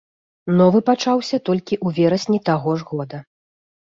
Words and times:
Новы 0.59 0.79
пачаўся 0.89 1.37
толькі 1.49 1.75
ў 1.85 1.99
верасні 1.99 2.39
таго 2.49 2.71
ж 2.79 2.87
года. 2.95 3.17